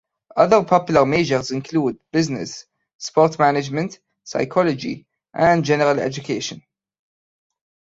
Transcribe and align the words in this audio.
Other 0.35 0.63
popular 0.63 1.05
majors 1.05 1.51
include: 1.51 1.99
business, 2.11 2.65
sport 2.97 3.37
management, 3.37 3.99
psychology, 4.23 5.05
and 5.31 5.63
general 5.63 5.99
education. 5.99 6.63